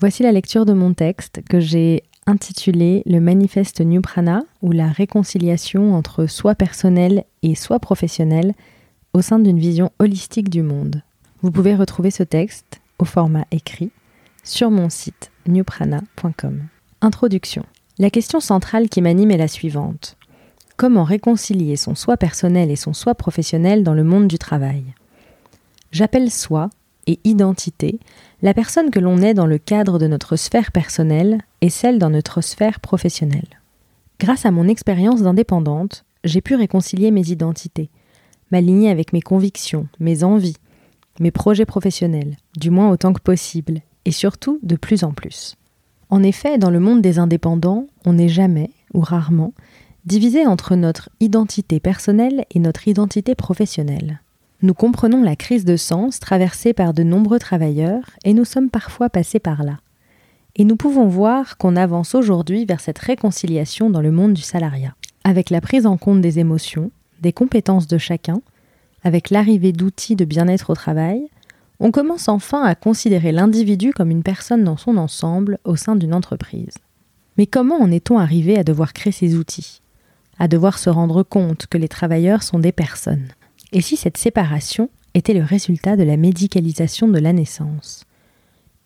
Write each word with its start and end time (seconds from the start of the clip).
Voici 0.00 0.22
la 0.22 0.32
lecture 0.32 0.64
de 0.64 0.72
mon 0.72 0.94
texte 0.94 1.42
que 1.46 1.60
j'ai 1.60 2.04
intitulé 2.26 3.02
Le 3.04 3.20
manifeste 3.20 3.82
New 3.82 4.00
ou 4.62 4.72
la 4.72 4.88
réconciliation 4.88 5.94
entre 5.94 6.24
soi 6.24 6.54
personnel 6.54 7.24
et 7.42 7.54
soi 7.54 7.78
professionnel 7.80 8.54
au 9.12 9.20
sein 9.20 9.38
d'une 9.38 9.58
vision 9.58 9.92
holistique 9.98 10.48
du 10.48 10.62
monde. 10.62 11.02
Vous 11.42 11.50
pouvez 11.50 11.74
retrouver 11.74 12.10
ce 12.10 12.22
texte 12.22 12.80
au 12.98 13.04
format 13.04 13.44
écrit 13.50 13.90
sur 14.42 14.70
mon 14.70 14.88
site 14.88 15.30
newprana.com. 15.46 16.62
Introduction. 17.02 17.66
La 17.98 18.08
question 18.08 18.40
centrale 18.40 18.88
qui 18.88 19.02
m'anime 19.02 19.32
est 19.32 19.36
la 19.36 19.48
suivante. 19.48 20.16
Comment 20.78 21.04
réconcilier 21.04 21.76
son 21.76 21.94
soi 21.94 22.16
personnel 22.16 22.70
et 22.70 22.76
son 22.76 22.94
soi 22.94 23.14
professionnel 23.14 23.84
dans 23.84 23.94
le 23.94 24.04
monde 24.04 24.28
du 24.28 24.38
travail? 24.38 24.82
J'appelle 25.92 26.30
soi 26.30 26.70
identité 27.24 27.98
la 28.42 28.54
personne 28.54 28.90
que 28.90 29.00
l'on 29.00 29.18
est 29.18 29.34
dans 29.34 29.46
le 29.46 29.58
cadre 29.58 29.98
de 29.98 30.06
notre 30.06 30.36
sphère 30.36 30.70
personnelle 30.70 31.40
et 31.60 31.70
celle 31.70 31.98
dans 31.98 32.10
notre 32.10 32.40
sphère 32.40 32.80
professionnelle. 32.80 33.60
Grâce 34.20 34.46
à 34.46 34.50
mon 34.50 34.68
expérience 34.68 35.22
d'indépendante, 35.22 36.04
j'ai 36.24 36.40
pu 36.40 36.54
réconcilier 36.54 37.10
mes 37.10 37.30
identités, 37.30 37.90
m'aligner 38.50 38.90
avec 38.90 39.12
mes 39.12 39.22
convictions, 39.22 39.88
mes 39.98 40.24
envies, 40.24 40.56
mes 41.18 41.30
projets 41.30 41.66
professionnels, 41.66 42.36
du 42.58 42.70
moins 42.70 42.90
autant 42.90 43.12
que 43.12 43.22
possible, 43.22 43.80
et 44.04 44.12
surtout 44.12 44.58
de 44.62 44.76
plus 44.76 45.04
en 45.04 45.12
plus. 45.12 45.56
En 46.08 46.22
effet, 46.22 46.58
dans 46.58 46.70
le 46.70 46.80
monde 46.80 47.02
des 47.02 47.18
indépendants, 47.18 47.86
on 48.04 48.14
n'est 48.14 48.28
jamais, 48.28 48.70
ou 48.94 49.00
rarement, 49.00 49.54
divisé 50.04 50.46
entre 50.46 50.74
notre 50.74 51.10
identité 51.20 51.78
personnelle 51.78 52.44
et 52.50 52.58
notre 52.58 52.88
identité 52.88 53.34
professionnelle. 53.34 54.20
Nous 54.62 54.74
comprenons 54.74 55.22
la 55.22 55.36
crise 55.36 55.64
de 55.64 55.78
sens 55.78 56.20
traversée 56.20 56.74
par 56.74 56.92
de 56.92 57.02
nombreux 57.02 57.38
travailleurs 57.38 58.04
et 58.24 58.34
nous 58.34 58.44
sommes 58.44 58.68
parfois 58.68 59.08
passés 59.08 59.38
par 59.38 59.62
là. 59.62 59.78
Et 60.54 60.64
nous 60.64 60.76
pouvons 60.76 61.06
voir 61.06 61.56
qu'on 61.56 61.76
avance 61.76 62.14
aujourd'hui 62.14 62.66
vers 62.66 62.80
cette 62.80 62.98
réconciliation 62.98 63.88
dans 63.88 64.02
le 64.02 64.10
monde 64.10 64.34
du 64.34 64.42
salariat, 64.42 64.94
avec 65.24 65.48
la 65.48 65.62
prise 65.62 65.86
en 65.86 65.96
compte 65.96 66.20
des 66.20 66.40
émotions, 66.40 66.90
des 67.22 67.32
compétences 67.32 67.86
de 67.86 67.96
chacun, 67.96 68.42
avec 69.02 69.30
l'arrivée 69.30 69.72
d'outils 69.72 70.16
de 70.16 70.26
bien-être 70.26 70.68
au 70.68 70.74
travail, 70.74 71.22
on 71.78 71.90
commence 71.90 72.28
enfin 72.28 72.62
à 72.62 72.74
considérer 72.74 73.32
l'individu 73.32 73.94
comme 73.94 74.10
une 74.10 74.22
personne 74.22 74.64
dans 74.64 74.76
son 74.76 74.98
ensemble 74.98 75.58
au 75.64 75.76
sein 75.76 75.96
d'une 75.96 76.12
entreprise. 76.12 76.74
Mais 77.38 77.46
comment 77.46 77.80
en 77.80 77.90
est-on 77.90 78.18
arrivé 78.18 78.58
à 78.58 78.64
devoir 78.64 78.92
créer 78.92 79.12
ces 79.12 79.36
outils? 79.36 79.80
À 80.38 80.48
devoir 80.48 80.78
se 80.78 80.90
rendre 80.90 81.22
compte 81.22 81.66
que 81.66 81.78
les 81.78 81.88
travailleurs 81.88 82.42
sont 82.42 82.58
des 82.58 82.72
personnes 82.72 83.28
et 83.72 83.80
si 83.80 83.96
cette 83.96 84.16
séparation 84.16 84.90
était 85.14 85.34
le 85.34 85.44
résultat 85.44 85.96
de 85.96 86.02
la 86.02 86.16
médicalisation 86.16 87.08
de 87.08 87.18
la 87.18 87.32
naissance? 87.32 88.04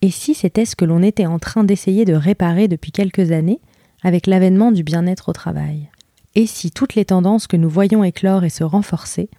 Et 0.01 0.11
si 0.11 0.33
c'était 0.33 0.65
ce 0.65 0.75
que 0.75 0.85
l'on 0.85 1.01
était 1.01 1.25
en 1.25 1.39
train 1.39 1.63
d'essayer 1.63 2.05
de 2.05 2.13
réparer 2.13 2.67
depuis 2.67 2.91
quelques 2.91 3.31
années 3.31 3.59
avec 4.03 4.27
l'avènement 4.27 4.71
du 4.71 4.83
bien-être 4.83 5.29
au 5.29 5.33
travail? 5.33 5.89
Et 6.35 6.47
si 6.47 6.69
toutes 6.69 6.95
les 6.95 7.05
tendances 7.05 7.47
que 7.47 7.57
nous 7.57 7.69
voyons 7.69 8.03
éclore 8.03 8.43
et 8.43 8.49
se 8.49 8.63
renforcer 8.63 9.29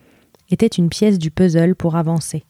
étaient 0.51 0.67
une 0.67 0.89
pièce 0.89 1.19
du 1.19 1.31
puzzle 1.31 1.75
pour 1.75 1.97
avancer, 1.97 2.45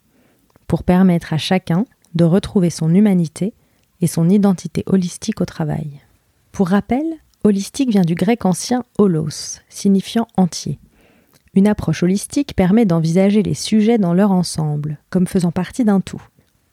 pour 0.66 0.82
permettre 0.82 1.32
à 1.32 1.38
chacun 1.38 1.84
de 2.14 2.24
retrouver 2.24 2.70
son 2.70 2.94
humanité 2.94 3.52
et 4.00 4.06
son 4.06 4.28
identité 4.28 4.84
holistique 4.86 5.40
au 5.40 5.44
travail? 5.44 6.00
Pour 6.52 6.68
rappel, 6.68 7.04
holistique 7.44 7.90
vient 7.90 8.02
du 8.02 8.14
grec 8.14 8.46
ancien 8.46 8.84
holos, 8.98 9.60
signifiant 9.68 10.26
entier. 10.36 10.78
Une 11.56 11.68
approche 11.68 12.02
holistique 12.02 12.54
permet 12.54 12.84
d'envisager 12.84 13.42
les 13.42 13.54
sujets 13.54 13.96
dans 13.96 14.12
leur 14.12 14.30
ensemble, 14.30 14.98
comme 15.08 15.26
faisant 15.26 15.52
partie 15.52 15.84
d'un 15.84 16.02
tout. 16.02 16.20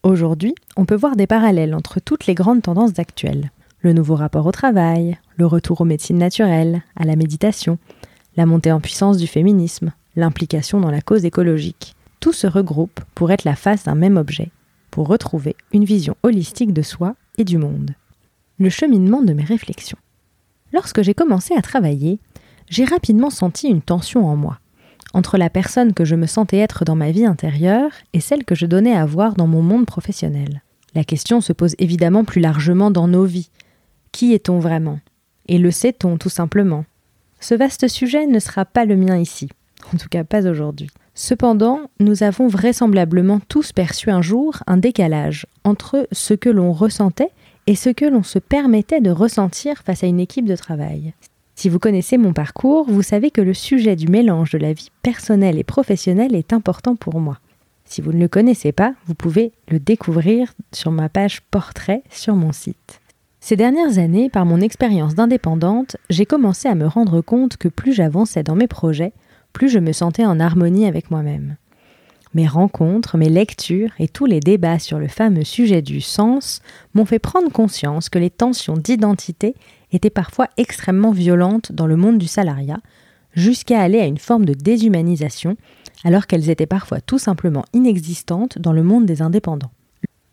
Aujourd'hui, 0.04 0.56
on 0.76 0.84
peut 0.84 0.98
voir 0.98 1.16
des 1.16 1.26
parallèles 1.26 1.74
entre 1.74 2.02
toutes 2.02 2.28
les 2.28 2.34
grandes 2.34 2.64
tendances 2.64 3.00
actuelles. 3.00 3.52
Le 3.80 3.94
nouveau 3.94 4.16
rapport 4.16 4.46
au 4.46 4.52
travail, 4.52 5.18
le 5.38 5.46
retour 5.46 5.80
aux 5.80 5.86
médecines 5.86 6.18
naturelles, 6.18 6.82
à 6.98 7.06
la 7.06 7.16
méditation, 7.16 7.78
la 8.36 8.46
montée 8.46 8.74
en 8.74 8.82
puissance 8.82 9.16
du 9.16 9.26
féminisme, 9.26 9.94
l'implication 10.18 10.82
dans 10.82 10.92
la 10.92 11.02
cause 11.02 11.24
écologique. 11.24 11.96
Tout 12.20 12.34
se 12.34 12.48
regroupe 12.48 13.00
pour 13.16 13.32
être 13.32 13.46
la 13.46 13.56
face 13.56 13.86
d'un 13.86 13.96
même 13.96 14.18
objet, 14.18 14.52
pour 14.92 15.08
retrouver 15.08 15.56
une 15.72 15.86
vision 15.86 16.18
holistique 16.24 16.74
de 16.74 16.82
soi 16.82 17.16
et 17.38 17.46
du 17.46 17.58
monde. 17.58 17.92
Le 18.60 18.70
cheminement 18.70 19.22
de 19.22 19.32
mes 19.32 19.46
réflexions. 19.46 19.98
Lorsque 20.74 21.04
j'ai 21.04 21.14
commencé 21.14 21.54
à 21.54 21.62
travailler, 21.62 22.20
j'ai 22.70 22.84
rapidement 22.84 23.30
senti 23.30 23.70
une 23.70 23.82
tension 23.82 24.28
en 24.28 24.36
moi 24.36 24.60
entre 25.14 25.38
la 25.38 25.50
personne 25.50 25.94
que 25.94 26.06
je 26.06 26.16
me 26.16 26.26
sentais 26.26 26.58
être 26.58 26.86
dans 26.86 26.96
ma 26.96 27.12
vie 27.12 27.26
intérieure 27.26 27.92
et 28.14 28.20
celle 28.20 28.46
que 28.46 28.56
je 28.56 28.66
donnais 28.66 28.96
à 28.96 29.06
voir 29.06 29.36
dans 29.36 29.48
mon 29.48 29.62
monde 29.62 29.86
professionnel. 29.86 30.62
La 30.96 31.04
question 31.04 31.42
se 31.42 31.54
pose 31.54 31.76
évidemment 31.80 32.24
plus 32.24 32.42
largement 32.42 32.92
dans 32.92 33.08
nos 33.08 33.26
vies. 33.26 33.50
Qui 34.12 34.34
est-on 34.34 34.60
vraiment? 34.60 35.00
Et 35.48 35.58
le 35.58 35.72
sait-on 35.72 36.18
tout 36.18 36.30
simplement? 36.30 36.86
Ce 37.40 37.56
vaste 37.56 37.88
sujet 37.88 38.28
ne 38.28 38.40
sera 38.40 38.66
pas 38.66 38.86
le 38.86 38.96
mien 38.96 39.18
ici, 39.18 39.50
en 39.94 39.98
tout 39.98 40.08
cas 40.10 40.24
pas 40.24 40.48
aujourd'hui. 40.48 40.90
Cependant, 41.16 41.82
nous 42.00 42.24
avons 42.24 42.48
vraisemblablement 42.48 43.40
tous 43.48 43.72
perçu 43.72 44.10
un 44.10 44.22
jour 44.22 44.64
un 44.66 44.78
décalage 44.78 45.46
entre 45.64 46.08
ce 46.12 46.34
que 46.34 46.50
l'on 46.50 46.72
ressentait 46.72 47.32
et 47.68 47.76
ce 47.76 47.90
que 47.90 48.06
l'on 48.06 48.24
se 48.24 48.40
permettait 48.40 49.02
de 49.02 49.12
ressentir 49.12 49.84
face 49.84 50.04
à 50.04 50.08
une 50.08 50.20
équipe 50.20 50.46
de 50.46 50.56
travail. 50.56 51.14
Si 51.56 51.70
vous 51.70 51.80
connaissez 51.80 52.18
mon 52.18 52.34
parcours, 52.34 52.86
vous 52.90 53.02
savez 53.02 53.32
que 53.32 53.42
le 53.42 53.54
sujet 53.54 53.96
du 53.96 54.08
mélange 54.08 54.52
de 54.52 54.58
la 54.58 54.74
vie 54.74 54.92
personnelle 55.02 55.60
et 55.60 55.64
professionnelle 55.64 56.36
est 56.36 56.54
important 56.54 56.96
pour 56.96 57.20
moi. 57.20 57.40
Si 57.86 58.02
vous 58.02 58.12
ne 58.12 58.20
le 58.20 58.28
connaissez 58.28 58.72
pas, 58.72 58.94
vous 59.06 59.14
pouvez 59.14 59.52
le 59.70 59.80
découvrir 59.80 60.54
sur 60.72 60.92
ma 60.92 61.10
page 61.10 61.42
portrait 61.52 62.04
sur 62.10 62.36
mon 62.36 62.52
site. 62.52 63.02
Ces 63.40 63.56
dernières 63.56 63.98
années, 64.00 64.30
par 64.30 64.46
mon 64.46 64.62
expérience 64.62 65.16
d'indépendante, 65.16 65.98
j'ai 66.10 66.26
commencé 66.26 66.70
à 66.70 66.76
me 66.76 66.88
rendre 66.88 67.22
compte 67.22 67.58
que 67.58 67.68
plus 67.68 67.94
j'avançais 67.94 68.42
dans 68.42 68.56
mes 68.56 68.68
projets, 68.68 69.12
plus 69.52 69.70
je 69.70 69.80
me 69.80 69.92
sentais 69.92 70.26
en 70.26 70.40
harmonie 70.40 70.88
avec 70.88 71.12
moi-même. 71.12 71.58
Mes 72.34 72.48
rencontres, 72.48 73.18
mes 73.18 73.30
lectures 73.30 73.92
et 74.00 74.08
tous 74.08 74.26
les 74.26 74.40
débats 74.40 74.80
sur 74.80 74.98
le 74.98 75.08
fameux 75.08 75.44
sujet 75.44 75.84
du 75.84 76.02
sens 76.02 76.62
m'ont 76.96 77.06
fait 77.06 77.20
prendre 77.20 77.52
conscience 77.52 78.10
que 78.10 78.18
les 78.18 78.32
tensions 78.32 78.76
d'identité 78.76 79.54
étaient 79.92 80.10
parfois 80.10 80.48
extrêmement 80.58 81.12
violentes 81.12 81.72
dans 81.72 81.86
le 81.86 81.96
monde 81.96 82.18
du 82.18 82.26
salariat, 82.26 82.80
jusqu'à 83.34 83.82
aller 83.82 84.00
à 84.00 84.06
une 84.06 84.18
forme 84.18 84.46
de 84.46 84.56
déshumanisation, 84.56 85.58
alors 86.04 86.26
qu'elles 86.26 86.50
étaient 86.50 86.66
parfois 86.66 87.02
tout 87.02 87.20
simplement 87.20 87.66
inexistantes 87.74 88.58
dans 88.58 88.74
le 88.74 88.84
monde 88.84 89.06
des 89.06 89.22
indépendants. 89.22 89.72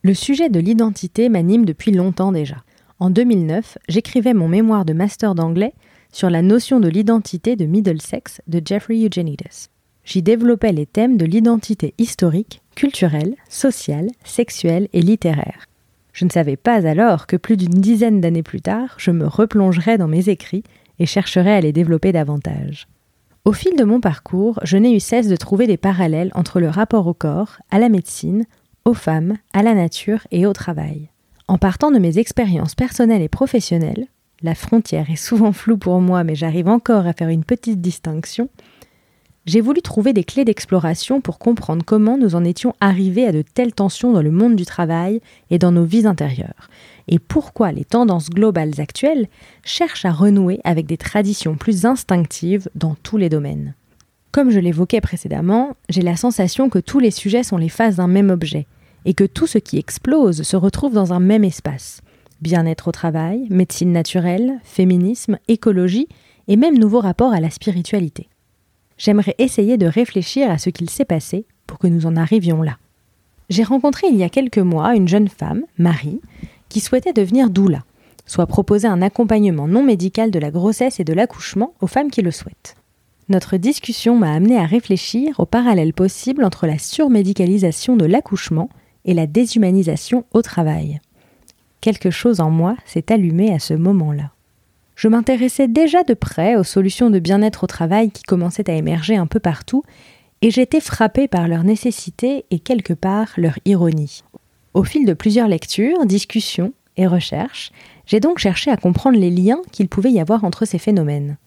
Le 0.02 0.14
sujet 0.14 0.48
de 0.48 0.60
l'identité 0.60 1.28
m'anime 1.28 1.66
depuis 1.66 1.92
longtemps 1.92 2.32
déjà. 2.32 2.56
En 2.98 3.10
2009, 3.10 3.76
j'écrivais 3.88 4.32
mon 4.32 4.48
mémoire 4.48 4.86
de 4.86 4.94
master 4.94 5.34
d'anglais 5.34 5.74
sur 6.12 6.30
la 6.30 6.40
notion 6.40 6.80
de 6.80 6.88
l'identité 6.88 7.56
de 7.56 7.66
Middlesex 7.66 8.40
de 8.46 8.62
Jeffrey 8.64 9.06
Eugenides. 9.06 9.68
J'y 10.04 10.22
développais 10.22 10.72
les 10.72 10.86
thèmes 10.86 11.16
de 11.16 11.24
l'identité 11.24 11.94
historique, 11.98 12.62
culturelle, 12.74 13.36
sociale, 13.48 14.08
sexuelle 14.24 14.88
et 14.92 15.02
littéraire. 15.02 15.66
Je 16.12 16.24
ne 16.24 16.30
savais 16.30 16.56
pas 16.56 16.86
alors 16.86 17.26
que 17.26 17.36
plus 17.36 17.56
d'une 17.56 17.80
dizaine 17.80 18.20
d'années 18.20 18.42
plus 18.42 18.60
tard, 18.60 18.94
je 18.98 19.10
me 19.10 19.26
replongerais 19.26 19.98
dans 19.98 20.08
mes 20.08 20.28
écrits 20.28 20.64
et 20.98 21.06
chercherais 21.06 21.54
à 21.54 21.60
les 21.60 21.72
développer 21.72 22.12
davantage. 22.12 22.88
Au 23.44 23.52
fil 23.52 23.74
de 23.76 23.84
mon 23.84 24.00
parcours, 24.00 24.60
je 24.64 24.76
n'ai 24.76 24.94
eu 24.94 25.00
cesse 25.00 25.28
de 25.28 25.36
trouver 25.36 25.66
des 25.66 25.78
parallèles 25.78 26.30
entre 26.34 26.60
le 26.60 26.68
rapport 26.68 27.06
au 27.06 27.14
corps, 27.14 27.56
à 27.70 27.78
la 27.78 27.88
médecine, 27.88 28.44
aux 28.84 28.94
femmes, 28.94 29.36
à 29.52 29.62
la 29.62 29.74
nature 29.74 30.26
et 30.30 30.46
au 30.46 30.52
travail. 30.52 31.08
En 31.48 31.56
partant 31.56 31.90
de 31.90 31.98
mes 31.98 32.18
expériences 32.18 32.74
personnelles 32.74 33.22
et 33.22 33.28
professionnelles, 33.28 34.08
la 34.42 34.54
frontière 34.54 35.10
est 35.10 35.16
souvent 35.16 35.52
floue 35.52 35.78
pour 35.78 36.00
moi 36.00 36.22
mais 36.22 36.34
j'arrive 36.34 36.68
encore 36.68 37.06
à 37.06 37.12
faire 37.12 37.28
une 37.28 37.44
petite 37.44 37.80
distinction, 37.80 38.48
j'ai 39.46 39.60
voulu 39.60 39.80
trouver 39.80 40.12
des 40.12 40.24
clés 40.24 40.44
d'exploration 40.44 41.20
pour 41.20 41.38
comprendre 41.38 41.82
comment 41.84 42.18
nous 42.18 42.34
en 42.34 42.44
étions 42.44 42.74
arrivés 42.80 43.26
à 43.26 43.32
de 43.32 43.42
telles 43.42 43.72
tensions 43.72 44.12
dans 44.12 44.22
le 44.22 44.30
monde 44.30 44.54
du 44.54 44.66
travail 44.66 45.20
et 45.50 45.58
dans 45.58 45.72
nos 45.72 45.84
vies 45.84 46.06
intérieures, 46.06 46.68
et 47.08 47.18
pourquoi 47.18 47.72
les 47.72 47.84
tendances 47.84 48.28
globales 48.28 48.78
actuelles 48.78 49.28
cherchent 49.64 50.04
à 50.04 50.12
renouer 50.12 50.60
avec 50.64 50.86
des 50.86 50.98
traditions 50.98 51.56
plus 51.56 51.86
instinctives 51.86 52.68
dans 52.74 52.96
tous 53.02 53.16
les 53.16 53.30
domaines. 53.30 53.74
Comme 54.30 54.50
je 54.50 54.60
l'évoquais 54.60 55.00
précédemment, 55.00 55.74
j'ai 55.88 56.02
la 56.02 56.16
sensation 56.16 56.68
que 56.68 56.78
tous 56.78 57.00
les 57.00 57.10
sujets 57.10 57.42
sont 57.42 57.56
les 57.56 57.70
faces 57.70 57.96
d'un 57.96 58.08
même 58.08 58.30
objet, 58.30 58.66
et 59.06 59.14
que 59.14 59.24
tout 59.24 59.46
ce 59.46 59.58
qui 59.58 59.78
explose 59.78 60.42
se 60.42 60.56
retrouve 60.56 60.92
dans 60.92 61.14
un 61.14 61.20
même 61.20 61.44
espace. 61.44 62.02
Bien-être 62.42 62.88
au 62.88 62.92
travail, 62.92 63.46
médecine 63.48 63.92
naturelle, 63.92 64.60
féminisme, 64.64 65.38
écologie, 65.48 66.08
et 66.46 66.56
même 66.56 66.78
nouveau 66.78 67.00
rapport 67.00 67.32
à 67.32 67.40
la 67.40 67.50
spiritualité 67.50 68.28
j'aimerais 69.00 69.34
essayer 69.38 69.78
de 69.78 69.86
réfléchir 69.86 70.50
à 70.50 70.58
ce 70.58 70.68
qu'il 70.68 70.90
s'est 70.90 71.06
passé 71.06 71.46
pour 71.66 71.78
que 71.78 71.86
nous 71.86 72.06
en 72.06 72.16
arrivions 72.16 72.62
là. 72.62 72.76
J'ai 73.48 73.64
rencontré 73.64 74.06
il 74.08 74.16
y 74.16 74.22
a 74.22 74.28
quelques 74.28 74.58
mois 74.58 74.94
une 74.94 75.08
jeune 75.08 75.28
femme, 75.28 75.64
Marie, 75.78 76.20
qui 76.68 76.80
souhaitait 76.80 77.14
devenir 77.14 77.48
doula, 77.50 77.82
soit 78.26 78.46
proposer 78.46 78.86
un 78.86 79.02
accompagnement 79.02 79.66
non 79.66 79.82
médical 79.82 80.30
de 80.30 80.38
la 80.38 80.50
grossesse 80.50 81.00
et 81.00 81.04
de 81.04 81.14
l'accouchement 81.14 81.72
aux 81.80 81.86
femmes 81.86 82.10
qui 82.10 82.20
le 82.20 82.30
souhaitent. 82.30 82.76
Notre 83.30 83.56
discussion 83.56 84.16
m'a 84.16 84.32
amené 84.32 84.58
à 84.58 84.66
réfléchir 84.66 85.40
au 85.40 85.46
parallèle 85.46 85.94
possible 85.94 86.44
entre 86.44 86.66
la 86.66 86.78
surmédicalisation 86.78 87.96
de 87.96 88.04
l'accouchement 88.04 88.68
et 89.06 89.14
la 89.14 89.26
déshumanisation 89.26 90.24
au 90.32 90.42
travail. 90.42 91.00
quelque 91.80 92.10
chose 92.10 92.40
en 92.40 92.50
moi 92.50 92.76
s'est 92.84 93.10
allumé 93.10 93.54
à 93.54 93.58
ce 93.58 93.72
moment-là. 93.72 94.32
Je 95.00 95.08
m'intéressais 95.08 95.66
déjà 95.66 96.02
de 96.02 96.12
près 96.12 96.56
aux 96.56 96.62
solutions 96.62 97.08
de 97.08 97.18
bien-être 97.18 97.64
au 97.64 97.66
travail 97.66 98.10
qui 98.10 98.22
commençaient 98.22 98.68
à 98.68 98.74
émerger 98.74 99.16
un 99.16 99.26
peu 99.26 99.40
partout, 99.40 99.82
et 100.42 100.50
j'étais 100.50 100.82
frappée 100.82 101.26
par 101.26 101.48
leur 101.48 101.64
nécessité 101.64 102.44
et 102.50 102.58
quelque 102.58 102.92
part 102.92 103.28
leur 103.38 103.58
ironie. 103.64 104.24
Au 104.74 104.84
fil 104.84 105.06
de 105.06 105.14
plusieurs 105.14 105.48
lectures, 105.48 106.04
discussions 106.04 106.74
et 106.98 107.06
recherches, 107.06 107.72
j'ai 108.04 108.20
donc 108.20 108.40
cherché 108.40 108.70
à 108.70 108.76
comprendre 108.76 109.18
les 109.18 109.30
liens 109.30 109.62
qu'il 109.72 109.88
pouvait 109.88 110.12
y 110.12 110.20
avoir 110.20 110.44
entre 110.44 110.66
ces 110.66 110.78
phénomènes. 110.78 111.38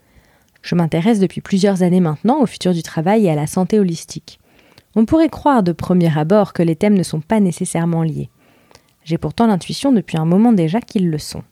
Je 0.64 0.74
m'intéresse 0.74 1.20
depuis 1.20 1.42
plusieurs 1.42 1.84
années 1.84 2.02
maintenant 2.02 2.42
au 2.42 2.48
futur 2.48 2.74
du 2.74 2.82
travail 2.82 3.28
et 3.28 3.30
à 3.30 3.36
la 3.36 3.46
santé 3.46 3.78
holistique. 3.78 4.40
On 4.96 5.06
pourrait 5.06 5.30
croire 5.30 5.62
de 5.62 5.74
premier 5.74 6.18
abord 6.18 6.54
que 6.54 6.64
les 6.64 6.76
thèmes 6.76 6.98
ne 6.98 7.04
sont 7.04 7.22
pas 7.22 7.40
nécessairement 7.40 8.02
liés. 8.02 8.32
J'ai 9.04 9.20
pourtant 9.20 9.46
l'intuition 9.46 9.92
depuis 9.92 10.18
un 10.18 10.26
moment 10.26 10.54
déjà 10.54 10.82
qu'ils 10.82 11.12
le 11.12 11.20
sont. 11.20 11.44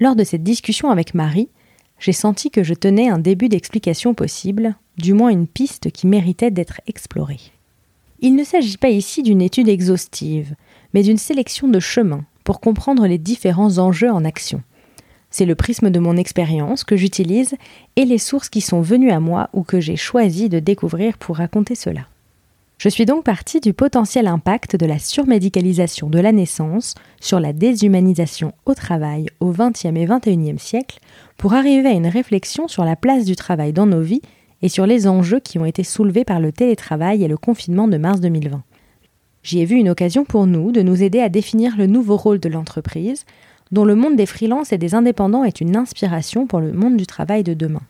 Lors 0.00 0.16
de 0.16 0.24
cette 0.24 0.42
discussion 0.42 0.90
avec 0.90 1.12
Marie, 1.12 1.50
j'ai 1.98 2.12
senti 2.12 2.50
que 2.50 2.62
je 2.62 2.72
tenais 2.72 3.10
un 3.10 3.18
début 3.18 3.50
d'explication 3.50 4.14
possible, 4.14 4.74
du 4.96 5.12
moins 5.12 5.28
une 5.28 5.46
piste 5.46 5.90
qui 5.90 6.06
méritait 6.06 6.50
d'être 6.50 6.80
explorée. 6.86 7.40
Il 8.20 8.34
ne 8.34 8.44
s'agit 8.44 8.78
pas 8.78 8.88
ici 8.88 9.22
d'une 9.22 9.42
étude 9.42 9.68
exhaustive, 9.68 10.54
mais 10.94 11.02
d'une 11.02 11.18
sélection 11.18 11.68
de 11.68 11.80
chemins 11.80 12.24
pour 12.44 12.60
comprendre 12.60 13.06
les 13.06 13.18
différents 13.18 13.76
enjeux 13.76 14.10
en 14.10 14.24
action. 14.24 14.62
C'est 15.30 15.44
le 15.44 15.54
prisme 15.54 15.90
de 15.90 16.00
mon 16.00 16.16
expérience 16.16 16.82
que 16.82 16.96
j'utilise 16.96 17.54
et 17.96 18.06
les 18.06 18.18
sources 18.18 18.48
qui 18.48 18.62
sont 18.62 18.80
venues 18.80 19.12
à 19.12 19.20
moi 19.20 19.50
ou 19.52 19.62
que 19.62 19.80
j'ai 19.80 19.96
choisi 19.96 20.48
de 20.48 20.60
découvrir 20.60 21.18
pour 21.18 21.36
raconter 21.36 21.74
cela. 21.74 22.06
Je 22.80 22.88
suis 22.88 23.04
donc 23.04 23.24
partie 23.24 23.60
du 23.60 23.74
potentiel 23.74 24.26
impact 24.26 24.74
de 24.76 24.86
la 24.86 24.98
surmédicalisation 24.98 26.08
de 26.08 26.18
la 26.18 26.32
naissance 26.32 26.94
sur 27.20 27.38
la 27.38 27.52
déshumanisation 27.52 28.54
au 28.64 28.72
travail 28.72 29.26
au 29.38 29.52
XXe 29.52 29.84
et 29.84 30.06
XXIe 30.06 30.58
siècle 30.58 30.98
pour 31.36 31.52
arriver 31.52 31.90
à 31.90 31.92
une 31.92 32.06
réflexion 32.06 32.68
sur 32.68 32.86
la 32.86 32.96
place 32.96 33.26
du 33.26 33.36
travail 33.36 33.74
dans 33.74 33.84
nos 33.84 34.00
vies 34.00 34.22
et 34.62 34.70
sur 34.70 34.86
les 34.86 35.06
enjeux 35.06 35.40
qui 35.40 35.58
ont 35.58 35.66
été 35.66 35.84
soulevés 35.84 36.24
par 36.24 36.40
le 36.40 36.52
télétravail 36.52 37.22
et 37.22 37.28
le 37.28 37.36
confinement 37.36 37.86
de 37.86 37.98
mars 37.98 38.18
2020. 38.20 38.62
J'y 39.42 39.60
ai 39.60 39.66
vu 39.66 39.76
une 39.76 39.90
occasion 39.90 40.24
pour 40.24 40.46
nous 40.46 40.72
de 40.72 40.80
nous 40.80 41.02
aider 41.02 41.20
à 41.20 41.28
définir 41.28 41.76
le 41.76 41.86
nouveau 41.86 42.16
rôle 42.16 42.40
de 42.40 42.48
l'entreprise, 42.48 43.26
dont 43.72 43.84
le 43.84 43.94
monde 43.94 44.16
des 44.16 44.24
freelances 44.24 44.72
et 44.72 44.78
des 44.78 44.94
indépendants 44.94 45.44
est 45.44 45.60
une 45.60 45.76
inspiration 45.76 46.46
pour 46.46 46.60
le 46.60 46.72
monde 46.72 46.96
du 46.96 47.04
travail 47.04 47.44
de 47.44 47.52
demain. 47.52 47.82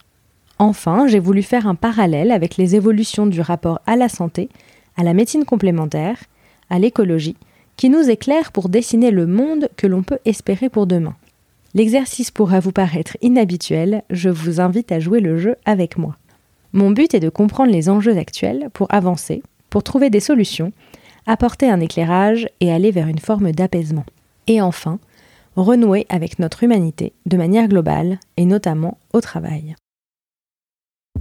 Enfin, 0.59 1.07
j'ai 1.07 1.21
voulu 1.21 1.45
faire 1.45 1.69
un 1.69 1.77
parallèle 1.77 2.33
avec 2.33 2.57
les 2.57 2.75
évolutions 2.75 3.27
du 3.29 3.41
rapport 3.41 3.81
à 3.87 3.95
la 3.95 4.09
santé 4.09 4.49
à 4.97 5.03
la 5.03 5.15
médecine 5.15 5.45
complémentaire, 5.45 6.19
à 6.69 6.79
l'écologie, 6.79 7.37
qui 7.77 7.89
nous 7.89 8.11
éclaire 8.11 8.53
pour 8.53 8.69
dessiner 8.69 9.11
le 9.11 9.27
monde 9.27 9.69
que 9.77 9.87
l'on 9.87 10.03
peut 10.03 10.19
espérer 10.25 10.69
pour 10.69 10.87
demain. 10.87 11.15
L'exercice 11.75 12.31
pourra 12.31 12.61
vous 12.61 12.73
paraître 12.73 13.17
inhabituel, 13.23 14.03
je 14.11 14.29
vous 14.29 14.61
invite 14.61 14.93
à 14.93 15.01
jouer 15.01 15.21
le 15.21 15.39
jeu 15.39 15.57
avec 15.65 15.97
moi. 15.97 16.17
Mon 16.73 16.91
but 16.91 17.15
est 17.15 17.21
de 17.21 17.29
comprendre 17.29 17.73
les 17.73 17.89
enjeux 17.89 18.17
actuels 18.17 18.69
pour 18.73 18.87
avancer, 18.91 19.43
pour 19.71 19.83
trouver 19.83 20.11
des 20.11 20.21
solutions, 20.21 20.73
apporter 21.27 21.71
un 21.71 21.81
éclairage 21.81 22.49
et 22.61 22.73
aller 22.73 22.91
vers 22.91 23.09
une 23.09 23.19
forme 23.19 23.53
d'apaisement. 23.53 24.05
Et 24.47 24.61
enfin, 24.61 24.99
renouer 25.57 26.07
avec 26.09 26.39
notre 26.39 26.65
humanité 26.65 27.13
de 27.27 27.37
manière 27.37 27.69
globale 27.69 28.19
et 28.37 28.45
notamment 28.45 28.99
au 29.13 29.21
travail. 29.21 29.75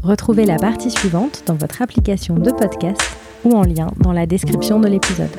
Retrouvez 0.02 0.46
la 0.46 0.58
partie 0.58 0.92
suivante 0.92 1.44
dans 1.46 1.56
votre 1.56 1.82
application 1.82 2.36
de 2.36 2.52
podcast 2.52 3.19
ou 3.44 3.56
en 3.56 3.64
lien 3.64 3.92
dans 4.00 4.12
la 4.12 4.26
description 4.26 4.80
de 4.80 4.88
l'épisode. 4.88 5.30